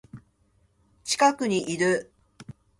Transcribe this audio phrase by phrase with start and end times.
[1.03, 2.11] 近くにいる